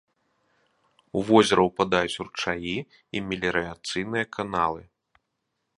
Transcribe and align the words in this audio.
У 1.19 1.21
возера 1.27 1.61
ўпадаюць 1.69 2.21
ручаі 2.27 2.75
і 3.19 3.23
меліярацыйныя 3.27 4.25
каналы. 4.39 4.83